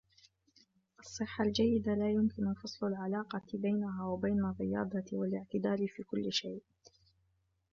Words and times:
الصحة 0.99 1.43
الجيدة 1.43 1.93
لا 1.93 2.11
يمكن 2.11 2.53
فصل 2.53 2.87
العلاقة 2.87 3.41
بينها 3.53 4.05
وبين 4.05 4.39
الرياضة 4.45 5.05
والاعتدال 5.13 5.87
في 5.89 6.03
كل 6.03 6.33
شيء. 6.33 6.63